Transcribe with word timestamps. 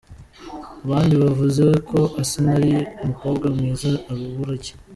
Abandi 0.85 1.13
bavuze 1.23 1.65
ko 1.89 1.99
‘Asinah 2.21 2.53
ari 2.57 2.73
umukobwa 3.01 3.45
mwiza 3.55 3.91
arabura 4.11 4.53
iki?. 4.59 4.73